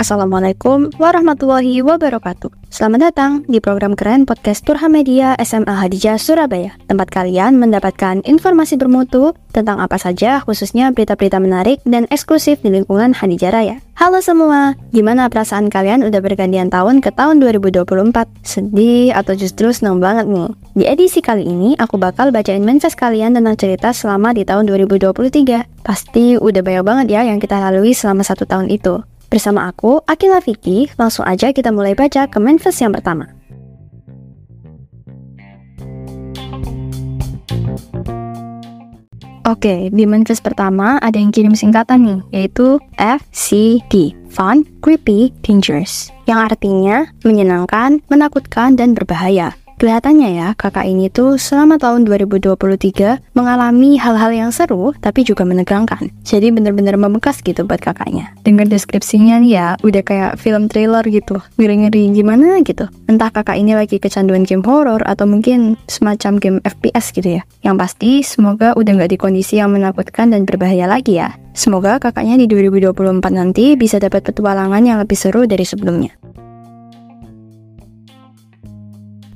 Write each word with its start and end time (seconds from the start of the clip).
Assalamualaikum 0.00 0.96
warahmatullahi 0.96 1.84
wabarakatuh. 1.84 2.72
Selamat 2.72 3.12
datang 3.12 3.44
di 3.44 3.60
program 3.60 3.92
keren 3.92 4.24
podcast 4.24 4.64
Turha 4.64 4.88
Media 4.88 5.36
SMA 5.44 5.76
Hadijah 5.76 6.16
Surabaya. 6.16 6.72
Tempat 6.88 7.12
kalian 7.12 7.60
mendapatkan 7.60 8.24
informasi 8.24 8.80
bermutu 8.80 9.36
tentang 9.52 9.76
apa 9.76 10.00
saja 10.00 10.40
khususnya 10.40 10.88
berita-berita 10.96 11.36
menarik 11.36 11.84
dan 11.84 12.08
eksklusif 12.08 12.64
di 12.64 12.72
lingkungan 12.72 13.12
Hadijah 13.12 13.52
Raya. 13.52 13.76
Halo 14.00 14.24
semua, 14.24 14.72
gimana 14.88 15.28
perasaan 15.28 15.68
kalian 15.68 16.00
udah 16.00 16.24
bergantian 16.24 16.72
tahun 16.72 17.04
ke 17.04 17.12
tahun 17.12 17.44
2024? 17.44 17.84
Sedih 18.40 19.12
atau 19.12 19.36
justru 19.36 19.68
senang 19.76 20.00
banget 20.00 20.24
nih? 20.24 20.48
Di 20.70 20.86
edisi 20.86 21.18
kali 21.18 21.50
ini 21.50 21.74
aku 21.74 21.98
bakal 21.98 22.30
bacain 22.30 22.62
manifest 22.62 22.94
kalian 22.94 23.34
tentang 23.34 23.58
cerita 23.58 23.90
selama 23.90 24.30
di 24.30 24.46
tahun 24.46 24.70
2023. 24.70 25.82
Pasti 25.82 26.38
udah 26.38 26.62
banyak 26.62 26.84
banget 26.86 27.06
ya 27.10 27.26
yang 27.26 27.42
kita 27.42 27.58
lalui 27.58 27.90
selama 27.90 28.22
satu 28.22 28.46
tahun 28.46 28.70
itu. 28.70 29.02
Bersama 29.26 29.66
aku, 29.66 29.98
Akila 30.06 30.38
Vicky, 30.38 30.86
langsung 30.94 31.26
aja 31.26 31.50
kita 31.50 31.74
mulai 31.74 31.98
baca 31.98 32.30
ke 32.30 32.38
manifest 32.38 32.78
yang 32.86 32.94
pertama. 32.94 33.26
Oke, 39.50 39.90
di 39.90 40.06
manifest 40.06 40.46
pertama 40.46 41.02
ada 41.02 41.18
yang 41.18 41.34
kirim 41.34 41.58
singkatan 41.58 42.06
nih, 42.06 42.20
yaitu 42.30 42.78
FCD, 42.94 44.14
Fun, 44.30 44.62
Creepy, 44.78 45.34
Dangerous, 45.42 46.14
yang 46.30 46.46
artinya 46.46 47.10
menyenangkan, 47.26 47.98
menakutkan, 48.06 48.78
dan 48.78 48.94
berbahaya. 48.94 49.59
Kelihatannya 49.80 50.36
ya, 50.36 50.52
kakak 50.60 50.84
ini 50.84 51.08
tuh 51.08 51.40
selama 51.40 51.80
tahun 51.80 52.04
2023 52.04 53.32
mengalami 53.32 53.96
hal-hal 53.96 54.28
yang 54.28 54.52
seru 54.52 54.92
tapi 55.00 55.24
juga 55.24 55.48
menegangkan. 55.48 56.12
Jadi 56.20 56.52
bener-bener 56.52 57.00
membekas 57.00 57.40
gitu 57.40 57.64
buat 57.64 57.80
kakaknya. 57.80 58.36
Dengar 58.44 58.68
deskripsinya 58.68 59.40
nih 59.40 59.52
ya, 59.56 59.68
udah 59.80 60.04
kayak 60.04 60.32
film 60.36 60.68
trailer 60.68 61.00
gitu. 61.08 61.40
Ngeri-ngeri 61.56 62.12
gimana 62.12 62.60
gitu. 62.60 62.92
Entah 63.08 63.32
kakak 63.32 63.56
ini 63.56 63.72
lagi 63.72 63.96
kecanduan 63.96 64.44
game 64.44 64.60
horror 64.68 65.00
atau 65.00 65.24
mungkin 65.24 65.80
semacam 65.88 66.36
game 66.36 66.58
FPS 66.60 67.16
gitu 67.16 67.40
ya. 67.40 67.42
Yang 67.64 67.76
pasti 67.80 68.10
semoga 68.20 68.76
udah 68.76 68.92
nggak 69.00 69.16
di 69.16 69.18
kondisi 69.18 69.64
yang 69.64 69.72
menakutkan 69.72 70.28
dan 70.28 70.44
berbahaya 70.44 70.84
lagi 70.92 71.16
ya. 71.16 71.32
Semoga 71.56 71.96
kakaknya 71.96 72.36
di 72.36 72.46
2024 72.52 73.32
nanti 73.32 73.80
bisa 73.80 73.96
dapat 73.96 74.28
petualangan 74.28 74.84
yang 74.84 75.00
lebih 75.00 75.16
seru 75.16 75.48
dari 75.48 75.64
sebelumnya. 75.64 76.12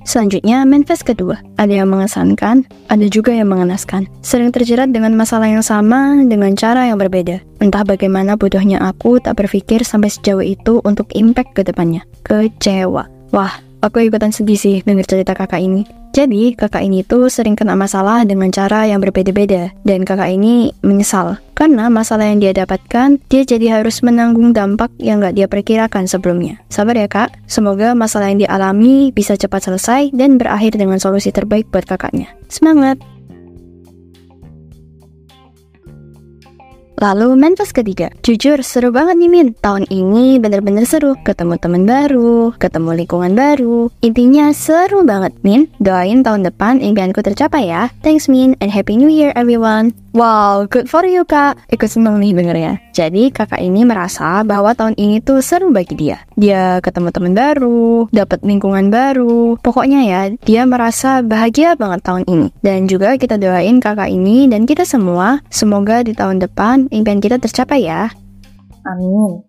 Selanjutnya, 0.05 0.69
manifest 0.69 1.08
kedua. 1.08 1.41
Ada 1.56 1.83
yang 1.83 1.88
mengesankan, 1.91 2.69
ada 2.92 3.06
juga 3.08 3.33
yang 3.33 3.48
mengenaskan. 3.48 4.06
Sering 4.20 4.52
terjerat 4.52 4.92
dengan 4.92 5.16
masalah 5.16 5.48
yang 5.48 5.64
sama 5.64 6.20
dengan 6.28 6.52
cara 6.55 6.86
yang 6.86 7.00
berbeda. 7.00 7.41
Entah 7.64 7.83
bagaimana 7.83 8.36
bodohnya 8.36 8.84
aku 8.84 9.19
tak 9.19 9.41
berpikir 9.41 9.80
sampai 9.83 10.12
sejauh 10.12 10.44
itu 10.44 10.84
untuk 10.84 11.08
impact 11.16 11.56
ke 11.56 11.62
depannya. 11.64 12.05
Kecewa. 12.22 13.08
Wah, 13.33 13.58
aku 13.84 14.08
ikutan 14.08 14.32
sedih 14.32 14.56
sih 14.56 14.80
dengar 14.80 15.04
cerita 15.04 15.36
kakak 15.36 15.60
ini. 15.60 15.84
Jadi, 16.14 16.54
kakak 16.54 16.86
ini 16.86 17.02
tuh 17.02 17.27
sering 17.27 17.58
kena 17.58 17.74
masalah 17.74 18.22
dengan 18.22 18.48
cara 18.54 18.86
yang 18.86 19.02
berbeda-beda, 19.02 19.74
dan 19.82 20.06
kakak 20.06 20.30
ini 20.30 20.70
menyesal. 20.80 21.42
Karena 21.58 21.90
masalah 21.90 22.30
yang 22.30 22.38
dia 22.38 22.55
dapatkan, 22.55 23.18
dia 23.27 23.42
jadi 23.42 23.82
harus 23.82 23.98
menanggung 23.98 24.55
dampak 24.55 24.94
yang 25.02 25.18
gak 25.18 25.34
dia 25.34 25.50
perkirakan 25.50 26.06
sebelumnya. 26.06 26.62
Sabar 26.70 26.94
ya 26.94 27.10
kak, 27.10 27.34
semoga 27.50 27.98
masalah 27.98 28.30
yang 28.30 28.46
dialami 28.46 29.10
bisa 29.10 29.34
cepat 29.34 29.66
selesai 29.70 30.14
dan 30.14 30.38
berakhir 30.38 30.78
dengan 30.78 31.02
solusi 31.02 31.34
terbaik 31.34 31.66
buat 31.74 31.86
kakaknya. 31.86 32.30
Semangat! 32.46 33.14
Lalu 36.95 37.34
manifest 37.34 37.75
ketiga, 37.75 38.14
jujur 38.23 38.62
seru 38.62 38.95
banget 38.95 39.19
nih 39.19 39.31
Min. 39.31 39.48
Tahun 39.59 39.84
ini 39.91 40.39
bener-bener 40.39 40.87
seru, 40.87 41.19
ketemu 41.27 41.59
teman 41.59 41.83
baru, 41.89 42.55
ketemu 42.55 42.91
lingkungan 43.03 43.33
baru. 43.35 43.91
Intinya 43.98 44.55
seru 44.55 45.02
banget 45.02 45.35
Min. 45.42 45.67
Doain 45.83 46.23
tahun 46.23 46.46
depan 46.46 46.79
impianku 46.79 47.18
tercapai 47.24 47.67
ya. 47.67 47.91
Thanks 48.07 48.30
Min 48.30 48.55
and 48.63 48.70
happy 48.70 48.95
new 48.95 49.11
year 49.11 49.35
everyone. 49.35 50.04
Wow, 50.14 50.70
good 50.70 50.86
for 50.86 51.02
you 51.02 51.27
kak. 51.27 51.58
Ikut 51.75 51.91
seneng 51.91 52.23
nih 52.23 52.39
dengernya. 52.39 52.79
Jadi 52.95 53.35
kakak 53.35 53.58
ini 53.58 53.83
merasa 53.83 54.47
bahwa 54.47 54.70
tahun 54.70 54.95
ini 54.95 55.19
tuh 55.19 55.42
seru 55.42 55.75
bagi 55.75 55.98
dia. 55.98 56.23
Dia 56.39 56.79
ketemu 56.79 57.11
teman 57.11 57.35
baru, 57.35 58.07
dapat 58.14 58.47
lingkungan 58.47 58.95
baru. 58.95 59.58
Pokoknya 59.58 60.07
ya, 60.07 60.23
dia 60.47 60.70
merasa 60.70 61.19
bahagia 61.19 61.74
banget 61.74 62.07
tahun 62.07 62.23
ini. 62.30 62.47
Dan 62.63 62.86
juga 62.86 63.19
kita 63.19 63.42
doain 63.42 63.83
kakak 63.83 64.07
ini 64.07 64.47
dan 64.47 64.70
kita 64.70 64.86
semua, 64.86 65.42
semoga 65.51 66.07
di 66.07 66.14
tahun 66.14 66.39
depan 66.39 66.95
impian 66.95 67.19
kita 67.19 67.42
tercapai 67.42 67.83
ya. 67.83 68.07
Amin. 68.86 69.42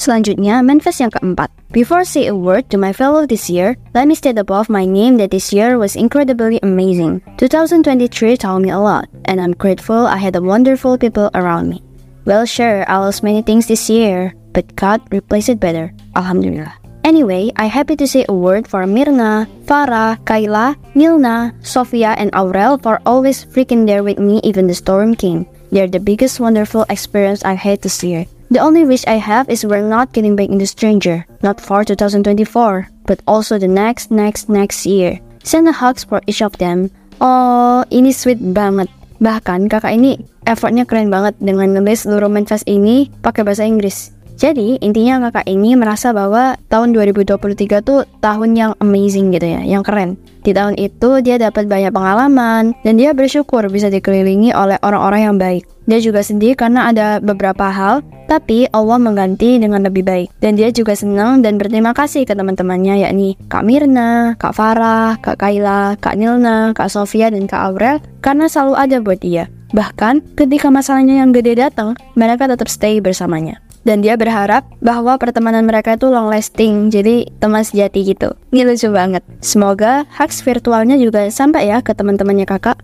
Selanjutnya, 0.00 0.64
manifest 0.64 1.04
yang 1.04 1.12
keempat. 1.12 1.61
Before 1.72 2.00
I 2.00 2.04
say 2.04 2.26
a 2.28 2.36
word 2.36 2.68
to 2.68 2.76
my 2.76 2.92
fellow 2.92 3.24
this 3.24 3.48
year, 3.48 3.80
let 3.94 4.06
me 4.06 4.14
state 4.14 4.36
above 4.36 4.68
my 4.68 4.84
name 4.84 5.16
that 5.16 5.30
this 5.30 5.54
year 5.54 5.78
was 5.80 5.96
incredibly 5.96 6.60
amazing. 6.62 7.24
2023 7.40 8.36
taught 8.36 8.60
me 8.60 8.68
a 8.68 8.76
lot, 8.76 9.08
and 9.24 9.40
I'm 9.40 9.56
grateful 9.56 10.04
I 10.04 10.20
had 10.20 10.34
the 10.34 10.44
wonderful 10.44 10.98
people 10.98 11.30
around 11.32 11.70
me. 11.70 11.82
Well, 12.26 12.44
sure, 12.44 12.84
I 12.84 12.98
lost 12.98 13.24
many 13.24 13.40
things 13.40 13.68
this 13.68 13.88
year, 13.88 14.36
but 14.52 14.76
God 14.76 15.00
replaced 15.10 15.48
it 15.48 15.60
better. 15.60 15.96
Alhamdulillah. 16.14 16.76
Anyway, 17.04 17.48
I 17.56 17.72
happy 17.72 17.96
to 17.96 18.06
say 18.06 18.26
a 18.28 18.36
word 18.36 18.68
for 18.68 18.84
Mirna, 18.84 19.48
Farah, 19.64 20.20
Kayla, 20.28 20.76
Nilna, 20.92 21.56
Sofia, 21.64 22.12
and 22.20 22.30
Aurel 22.32 22.82
for 22.82 23.00
always 23.06 23.46
freaking 23.46 23.86
there 23.86 24.04
with 24.04 24.18
me 24.18 24.44
even 24.44 24.66
the 24.66 24.74
storm 24.76 25.16
came. 25.16 25.48
They're 25.72 25.88
the 25.88 26.04
biggest 26.04 26.38
wonderful 26.38 26.84
experience 26.90 27.42
I 27.46 27.54
had 27.54 27.80
this 27.80 28.04
year. 28.04 28.26
The 28.52 28.60
only 28.60 28.84
wish 28.84 29.08
I 29.08 29.16
have 29.16 29.48
is 29.48 29.64
we're 29.64 29.80
not 29.80 30.12
getting 30.12 30.36
back 30.36 30.52
into 30.52 30.68
stranger, 30.68 31.24
not 31.40 31.56
for 31.56 31.88
2024, 31.88 32.84
but 33.08 33.24
also 33.24 33.56
the 33.56 33.64
next, 33.64 34.12
next, 34.12 34.52
next 34.52 34.84
year. 34.84 35.24
Send 35.40 35.64
a 35.68 35.72
hugs 35.72 36.04
for 36.04 36.20
each 36.28 36.44
of 36.44 36.52
them. 36.60 36.92
Oh, 37.16 37.80
ini 37.88 38.12
sweet 38.12 38.36
banget. 38.52 38.92
Bahkan 39.24 39.72
kakak 39.72 39.96
ini 39.96 40.20
effortnya 40.44 40.84
keren 40.84 41.08
banget 41.08 41.32
dengan 41.40 41.72
nulis 41.72 42.04
seluruh 42.04 42.28
manifest 42.28 42.68
ini 42.68 43.08
pakai 43.24 43.40
bahasa 43.40 43.64
Inggris. 43.64 44.12
Jadi 44.36 44.76
intinya 44.84 45.32
kakak 45.32 45.48
ini 45.48 45.72
merasa 45.72 46.12
bahwa 46.12 46.60
tahun 46.68 46.92
2023 46.92 47.80
tuh 47.80 48.04
tahun 48.20 48.52
yang 48.52 48.72
amazing 48.84 49.32
gitu 49.32 49.48
ya, 49.48 49.64
yang 49.64 49.80
keren. 49.80 50.20
Di 50.42 50.50
tahun 50.52 50.74
itu 50.76 51.22
dia 51.22 51.38
dapat 51.38 51.70
banyak 51.70 51.94
pengalaman 51.94 52.76
dan 52.82 52.94
dia 52.98 53.14
bersyukur 53.14 53.62
bisa 53.72 53.88
dikelilingi 53.88 54.52
oleh 54.52 54.76
orang-orang 54.82 55.20
yang 55.24 55.36
baik. 55.38 55.64
Dia 55.86 56.02
juga 56.02 56.26
sedih 56.26 56.58
karena 56.58 56.90
ada 56.90 57.22
beberapa 57.22 57.70
hal, 57.70 58.02
tapi 58.32 58.64
Allah 58.72 58.96
mengganti 58.96 59.60
dengan 59.60 59.84
lebih 59.84 60.08
baik. 60.08 60.32
Dan 60.40 60.56
dia 60.56 60.72
juga 60.72 60.96
senang 60.96 61.44
dan 61.44 61.60
berterima 61.60 61.92
kasih 61.92 62.24
ke 62.24 62.32
teman-temannya 62.32 63.04
yakni 63.04 63.36
Kak 63.52 63.60
Mirna, 63.60 64.40
Kak 64.40 64.56
Farah, 64.56 65.20
Kak 65.20 65.36
Kaila, 65.36 66.00
Kak 66.00 66.16
Nilna, 66.16 66.72
Kak 66.72 66.88
Sofia, 66.88 67.28
dan 67.28 67.44
Kak 67.44 67.60
Aurel 67.68 68.00
karena 68.24 68.48
selalu 68.48 68.74
ada 68.80 68.96
buat 69.04 69.20
dia. 69.20 69.52
Bahkan 69.76 70.36
ketika 70.40 70.72
masalahnya 70.72 71.20
yang 71.20 71.36
gede 71.36 71.60
datang, 71.60 71.92
mereka 72.16 72.48
tetap 72.48 72.72
stay 72.72 73.04
bersamanya 73.04 73.60
dan 73.82 74.00
dia 74.00 74.14
berharap 74.14 74.62
bahwa 74.78 75.18
pertemanan 75.18 75.66
mereka 75.66 75.98
itu 75.98 76.06
long 76.06 76.30
lasting, 76.30 76.90
jadi 76.90 77.26
teman 77.42 77.66
sejati 77.66 78.14
gitu. 78.14 78.34
Ini 78.54 78.62
lucu 78.66 78.88
banget. 78.94 79.26
Semoga 79.42 80.06
hugs 80.14 80.42
virtualnya 80.42 80.94
juga 80.98 81.26
sampai 81.28 81.70
ya 81.70 81.82
ke 81.82 81.92
teman-temannya 81.94 82.46
kakak. 82.46 82.78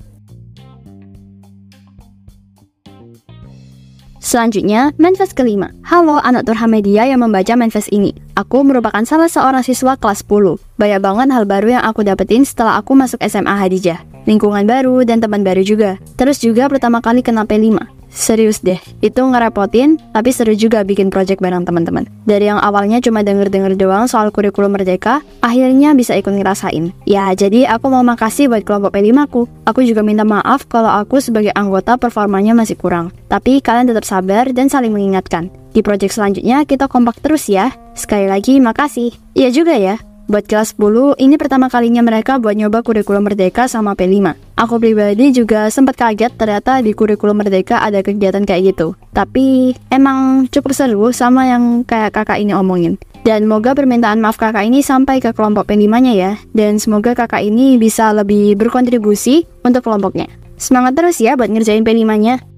Selanjutnya, 4.29 4.93
manifest 5.01 5.33
kelima. 5.33 5.73
Halo 5.89 6.21
anak 6.21 6.45
Turha 6.45 6.69
Media 6.69 7.09
yang 7.09 7.25
membaca 7.25 7.49
manifest 7.57 7.89
ini. 7.89 8.13
Aku 8.37 8.61
merupakan 8.61 9.01
salah 9.09 9.25
seorang 9.25 9.65
siswa 9.65 9.97
kelas 9.97 10.21
10. 10.21 10.61
Banyak 10.77 11.01
banget 11.01 11.33
hal 11.33 11.49
baru 11.49 11.81
yang 11.81 11.85
aku 11.89 12.05
dapetin 12.05 12.45
setelah 12.45 12.77
aku 12.77 12.93
masuk 12.93 13.17
SMA 13.25 13.57
Hadijah. 13.57 14.05
Lingkungan 14.29 14.69
baru 14.69 15.01
dan 15.09 15.25
teman 15.25 15.41
baru 15.41 15.65
juga. 15.65 15.97
Terus 16.21 16.45
juga 16.45 16.69
pertama 16.69 17.01
kali 17.01 17.25
kena 17.25 17.49
P5. 17.49 17.81
Serius 18.19 18.59
deh, 18.67 18.83
itu 18.99 19.23
ngerepotin, 19.23 19.95
tapi 20.11 20.35
seru 20.35 20.51
juga 20.59 20.83
bikin 20.83 21.07
project 21.07 21.39
bareng 21.39 21.63
teman-teman. 21.63 22.03
Dari 22.27 22.51
yang 22.51 22.59
awalnya 22.59 22.99
cuma 22.99 23.23
denger-denger 23.23 23.79
doang 23.79 24.11
soal 24.11 24.35
kurikulum 24.35 24.75
merdeka, 24.75 25.23
akhirnya 25.39 25.95
bisa 25.95 26.19
ikut 26.19 26.35
ngerasain. 26.35 26.91
Ya, 27.07 27.31
jadi 27.31 27.71
aku 27.71 27.87
mau 27.87 28.03
makasih 28.03 28.51
buat 28.51 28.67
kelompok 28.67 28.99
P5 28.99 29.15
ku. 29.31 29.47
Aku 29.71 29.87
juga 29.87 30.03
minta 30.03 30.27
maaf 30.27 30.67
kalau 30.67 30.91
aku 30.91 31.23
sebagai 31.23 31.55
anggota 31.55 31.95
performanya 31.95 32.59
masih 32.59 32.75
kurang. 32.75 33.15
Tapi 33.31 33.63
kalian 33.63 33.87
tetap 33.87 34.03
sabar 34.03 34.51
dan 34.51 34.67
saling 34.67 34.91
mengingatkan. 34.91 35.47
Di 35.71 35.87
project 35.87 36.19
selanjutnya 36.19 36.67
kita 36.67 36.91
kompak 36.91 37.23
terus 37.23 37.47
ya. 37.47 37.71
Sekali 37.95 38.27
lagi 38.27 38.59
makasih. 38.59 39.15
Iya 39.39 39.55
juga 39.55 39.79
ya, 39.79 39.95
Buat 40.29 40.45
kelas 40.45 40.77
10, 40.77 41.17
ini 41.25 41.41
pertama 41.41 41.73
kalinya 41.73 42.05
mereka 42.05 42.37
buat 42.37 42.53
nyoba 42.53 42.85
kurikulum 42.85 43.25
merdeka 43.25 43.65
sama 43.65 43.97
P5. 43.97 44.37
Aku 44.61 44.77
pribadi 44.77 45.33
juga 45.33 45.73
sempat 45.73 45.97
kaget 45.97 46.37
ternyata 46.37 46.85
di 46.85 46.93
kurikulum 46.93 47.41
merdeka 47.41 47.81
ada 47.81 48.05
kegiatan 48.05 48.45
kayak 48.45 48.77
gitu. 48.77 48.93
Tapi 49.17 49.73
emang 49.89 50.45
cukup 50.53 50.77
seru 50.77 51.09
sama 51.17 51.49
yang 51.49 51.81
kayak 51.81 52.13
kakak 52.13 52.45
ini 52.45 52.53
omongin. 52.53 53.01
Dan 53.25 53.49
semoga 53.49 53.73
permintaan 53.73 54.21
maaf 54.21 54.37
kakak 54.37 54.69
ini 54.69 54.85
sampai 54.85 55.25
ke 55.25 55.33
kelompok 55.33 55.65
P5-nya 55.65 56.13
ya. 56.13 56.37
Dan 56.53 56.77
semoga 56.77 57.17
kakak 57.17 57.41
ini 57.41 57.81
bisa 57.81 58.13
lebih 58.13 58.53
berkontribusi 58.61 59.49
untuk 59.65 59.81
kelompoknya. 59.81 60.29
Semangat 60.61 60.93
terus 60.93 61.25
ya 61.25 61.41
buat 61.41 61.49
ngerjain 61.49 61.89
P5-nya. 61.89 62.58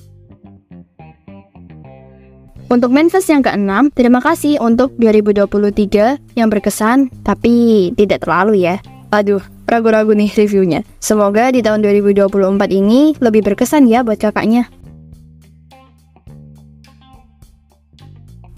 Untuk 2.70 2.94
manifest 2.94 3.26
yang 3.26 3.42
keenam, 3.42 3.90
terima 3.90 4.22
kasih 4.22 4.62
untuk 4.62 4.94
2023 4.94 6.22
yang 6.38 6.46
berkesan, 6.46 7.10
tapi 7.26 7.90
tidak 7.98 8.22
terlalu 8.22 8.62
ya. 8.62 8.78
Aduh, 9.10 9.42
ragu-ragu 9.66 10.14
nih 10.14 10.30
reviewnya. 10.38 10.86
Semoga 11.02 11.50
di 11.50 11.66
tahun 11.66 11.82
2024 11.82 12.30
ini 12.70 13.18
lebih 13.18 13.42
berkesan 13.42 13.90
ya 13.90 14.06
buat 14.06 14.22
kakaknya. 14.22 14.70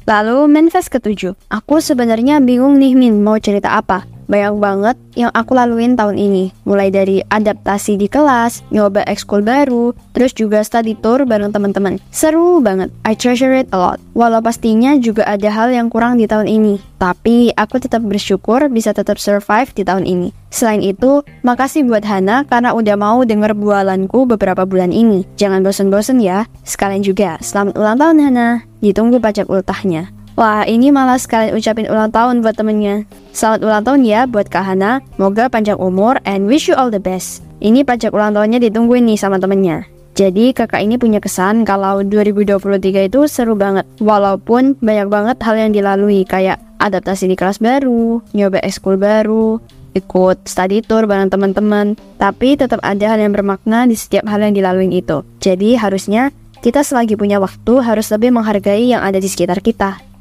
Lalu 0.04 0.44
manifest 0.44 0.92
ketujuh, 0.92 1.32
aku 1.48 1.80
sebenarnya 1.80 2.44
bingung 2.44 2.76
nih 2.76 2.92
Min 2.92 3.24
mau 3.24 3.40
cerita 3.40 3.80
apa. 3.80 4.11
Banyak 4.32 4.56
banget 4.64 4.96
yang 5.12 5.28
aku 5.36 5.52
laluin 5.52 5.92
tahun 5.92 6.16
ini, 6.16 6.56
mulai 6.64 6.88
dari 6.88 7.20
adaptasi 7.20 8.00
di 8.00 8.08
kelas, 8.08 8.64
nyoba 8.72 9.04
ekskul 9.04 9.44
baru, 9.44 9.92
terus 10.16 10.32
juga 10.32 10.64
study 10.64 10.96
tour 10.96 11.28
bareng 11.28 11.52
teman-teman. 11.52 12.00
Seru 12.08 12.64
banget, 12.64 12.88
I 13.04 13.12
treasure 13.12 13.52
it 13.52 13.68
a 13.68 13.76
lot. 13.76 14.00
Walau 14.16 14.40
pastinya 14.40 14.96
juga 14.96 15.28
ada 15.28 15.52
hal 15.52 15.76
yang 15.76 15.92
kurang 15.92 16.16
di 16.16 16.24
tahun 16.24 16.48
ini, 16.48 16.80
tapi 16.96 17.52
aku 17.52 17.76
tetap 17.76 18.00
bersyukur 18.08 18.72
bisa 18.72 18.96
tetap 18.96 19.20
survive 19.20 19.68
di 19.76 19.84
tahun 19.84 20.08
ini. 20.08 20.32
Selain 20.48 20.80
itu, 20.80 21.20
makasih 21.44 21.84
buat 21.84 22.00
Hana 22.08 22.48
karena 22.48 22.72
udah 22.72 22.96
mau 22.96 23.20
denger 23.28 23.52
bualanku 23.52 24.24
beberapa 24.24 24.64
bulan 24.64 24.96
ini. 24.96 25.28
Jangan 25.36 25.60
bosen-bosen 25.60 26.24
ya. 26.24 26.48
Sekalian 26.64 27.04
juga, 27.04 27.36
selamat 27.44 27.76
ulang 27.76 28.00
tahun 28.00 28.16
Hana. 28.24 28.48
Ditunggu 28.80 29.20
pajak 29.20 29.52
ultahnya. 29.52 30.08
Wah, 30.32 30.64
ini 30.64 30.88
malah 30.88 31.20
sekalian 31.20 31.52
ucapin 31.52 31.84
ulang 31.92 32.08
tahun 32.08 32.40
buat 32.40 32.56
temennya. 32.56 33.04
Selamat 33.36 33.60
ulang 33.68 33.82
tahun 33.84 34.00
ya 34.08 34.20
buat 34.24 34.48
Kak 34.48 34.64
Hana. 34.64 35.04
Moga 35.20 35.52
panjang 35.52 35.76
umur 35.76 36.16
and 36.24 36.48
wish 36.48 36.72
you 36.72 36.74
all 36.76 36.88
the 36.88 36.96
best. 36.96 37.44
Ini 37.60 37.84
pajak 37.84 38.16
ulang 38.16 38.32
tahunnya 38.32 38.64
ditungguin 38.64 39.04
nih 39.12 39.20
sama 39.20 39.36
temennya. 39.36 39.84
Jadi 40.16 40.56
kakak 40.56 40.84
ini 40.84 40.96
punya 40.96 41.20
kesan 41.20 41.68
kalau 41.68 42.00
2023 42.00 43.12
itu 43.12 43.28
seru 43.28 43.56
banget. 43.56 43.84
Walaupun 44.00 44.80
banyak 44.80 45.08
banget 45.12 45.36
hal 45.44 45.56
yang 45.56 45.72
dilalui 45.72 46.24
kayak 46.24 46.60
adaptasi 46.80 47.28
di 47.28 47.36
kelas 47.36 47.60
baru, 47.60 48.24
nyoba 48.32 48.60
ekskul 48.64 48.96
baru, 48.96 49.60
ikut 49.92 50.48
study 50.48 50.80
tour 50.80 51.04
bareng 51.08 51.28
teman-teman. 51.28 51.96
Tapi 52.16 52.56
tetap 52.56 52.80
ada 52.80 53.04
hal 53.04 53.20
yang 53.20 53.36
bermakna 53.36 53.84
di 53.84 53.96
setiap 53.96 54.24
hal 54.28 54.40
yang 54.40 54.56
dilalui 54.56 54.88
itu. 54.88 55.24
Jadi 55.44 55.76
harusnya 55.76 56.32
kita 56.60 56.84
selagi 56.84 57.16
punya 57.20 57.36
waktu 57.40 57.84
harus 57.84 58.08
lebih 58.12 58.32
menghargai 58.32 58.92
yang 58.92 59.00
ada 59.04 59.16
di 59.16 59.28
sekitar 59.28 59.64
kita. 59.64 60.11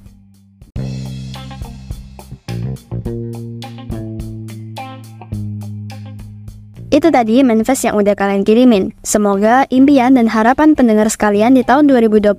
Itu 6.92 7.08
tadi 7.08 7.40
manifest 7.40 7.88
yang 7.88 7.96
udah 7.96 8.20
kalian 8.20 8.44
kirimin. 8.44 8.92
Semoga 9.00 9.64
impian 9.72 10.20
dan 10.20 10.28
harapan 10.28 10.76
pendengar 10.76 11.08
sekalian 11.08 11.56
di 11.56 11.64
tahun 11.64 11.88
2024 11.88 12.36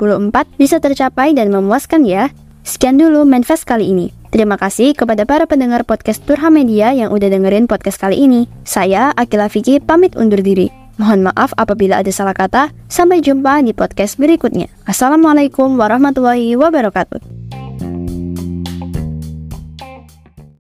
bisa 0.61 0.77
tercapai 0.77 1.33
dan 1.33 1.49
memuaskan 1.49 2.05
ya. 2.05 2.29
Sekian 2.61 3.01
dulu 3.01 3.25
manifest 3.25 3.65
kali 3.65 3.89
ini. 3.89 4.13
Terima 4.29 4.61
kasih 4.61 4.93
kepada 4.93 5.25
para 5.25 5.49
pendengar 5.49 5.89
podcast 5.89 6.21
Turha 6.29 6.53
Media 6.53 6.93
yang 6.93 7.17
udah 7.17 7.33
dengerin 7.33 7.65
podcast 7.65 7.97
kali 7.97 8.29
ini. 8.29 8.45
Saya, 8.69 9.17
Akila 9.17 9.49
Vicky, 9.49 9.81
pamit 9.81 10.21
undur 10.21 10.45
diri. 10.45 10.69
Mohon 11.01 11.33
maaf 11.33 11.57
apabila 11.57 12.05
ada 12.05 12.13
salah 12.13 12.37
kata. 12.37 12.77
Sampai 12.93 13.25
jumpa 13.25 13.65
di 13.65 13.73
podcast 13.73 14.21
berikutnya. 14.21 14.69
Assalamualaikum 14.85 15.81
warahmatullahi 15.81 16.61
wabarakatuh. 16.61 17.42